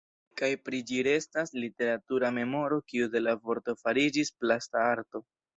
[0.39, 5.27] Kaj pri ĝi restas literatura memoro kiu de la vorto fariĝis plasta arto.